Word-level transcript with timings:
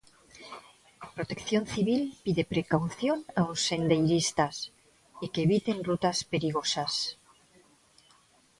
Protección 1.15 1.63
Civil 1.73 2.01
pide 2.23 2.43
precaución 2.53 3.17
aos 3.41 3.57
sendeiristas 3.69 4.55
e 5.23 5.25
que 5.31 5.43
eviten 5.47 5.77
rutas 5.89 6.17
perigosas. 6.31 6.93